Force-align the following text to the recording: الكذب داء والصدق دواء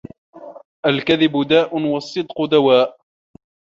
الكذب 0.85 1.47
داء 1.47 1.75
والصدق 1.75 2.45
دواء 2.45 2.99